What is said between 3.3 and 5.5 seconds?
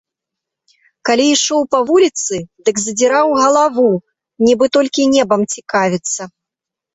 галаву, нібы толькі небам